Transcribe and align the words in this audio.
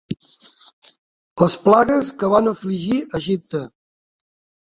Les 1.43 1.57
plagues 1.67 2.09
que 2.21 2.29
van 2.35 2.49
afligir 2.53 2.97
Egipte. 3.21 3.63